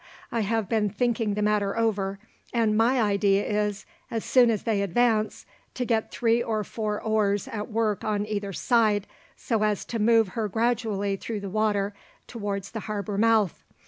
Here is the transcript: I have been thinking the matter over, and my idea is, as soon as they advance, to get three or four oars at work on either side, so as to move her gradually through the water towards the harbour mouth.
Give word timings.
I 0.31 0.39
have 0.39 0.67
been 0.67 0.89
thinking 0.89 1.35
the 1.35 1.43
matter 1.43 1.77
over, 1.77 2.17
and 2.51 2.75
my 2.75 2.99
idea 2.99 3.45
is, 3.45 3.85
as 4.09 4.25
soon 4.25 4.49
as 4.49 4.63
they 4.63 4.81
advance, 4.81 5.45
to 5.75 5.85
get 5.85 6.09
three 6.09 6.41
or 6.41 6.63
four 6.63 6.99
oars 6.99 7.47
at 7.47 7.69
work 7.69 8.03
on 8.03 8.25
either 8.25 8.51
side, 8.51 9.05
so 9.37 9.61
as 9.63 9.85
to 9.85 9.99
move 9.99 10.29
her 10.29 10.47
gradually 10.47 11.17
through 11.17 11.41
the 11.41 11.51
water 11.51 11.93
towards 12.25 12.71
the 12.71 12.79
harbour 12.89 13.19
mouth. 13.19 13.63